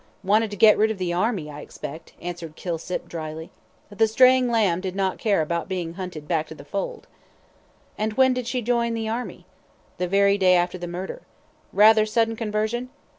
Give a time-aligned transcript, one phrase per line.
[0.23, 3.51] "Wanted to get rid of the Army, I expect," answered Kilsip, drily.
[3.91, 7.05] "The straying lamb did not care about being hunted back to the fold."
[7.99, 9.45] "And when did she join the Army?"
[9.99, 11.21] "The very day after the murder."
[11.71, 12.89] "Rather sudden conversion?"